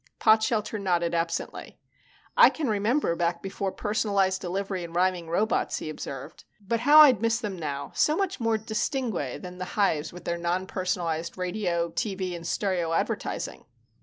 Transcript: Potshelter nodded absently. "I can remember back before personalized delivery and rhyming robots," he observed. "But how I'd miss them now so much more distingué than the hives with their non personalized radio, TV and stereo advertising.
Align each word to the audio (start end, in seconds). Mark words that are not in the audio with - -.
Potshelter 0.19 0.79
nodded 0.81 1.13
absently. 1.13 1.77
"I 2.35 2.49
can 2.49 2.67
remember 2.67 3.15
back 3.15 3.43
before 3.43 3.71
personalized 3.71 4.41
delivery 4.41 4.83
and 4.83 4.95
rhyming 4.95 5.29
robots," 5.29 5.77
he 5.77 5.91
observed. 5.91 6.43
"But 6.59 6.79
how 6.79 7.01
I'd 7.01 7.21
miss 7.21 7.37
them 7.39 7.55
now 7.55 7.91
so 7.93 8.15
much 8.17 8.39
more 8.39 8.57
distingué 8.57 9.39
than 9.39 9.59
the 9.59 9.63
hives 9.77 10.11
with 10.11 10.25
their 10.25 10.39
non 10.39 10.65
personalized 10.65 11.37
radio, 11.37 11.89
TV 11.91 12.35
and 12.35 12.47
stereo 12.47 12.93
advertising. 12.93 13.65